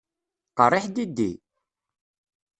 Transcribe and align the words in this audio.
Qeṛṛiḥ 0.57 0.85
diddi! 0.89 1.31